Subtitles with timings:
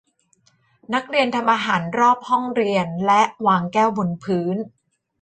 [0.93, 4.55] นักเรียนทำอาหารรอบห้องเรียนและวางแก้วบนพื้น